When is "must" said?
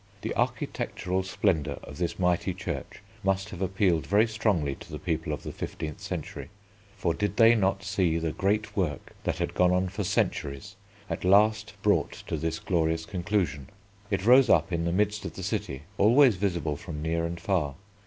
3.23-3.49